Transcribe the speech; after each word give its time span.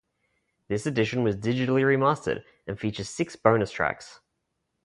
This 0.67 0.87
edition 0.87 1.21
was 1.21 1.37
digitally 1.37 1.83
remastered, 1.83 2.43
and 2.65 2.79
features 2.79 3.07
six 3.07 3.35
bonus 3.35 3.69
tracks. 3.69 4.19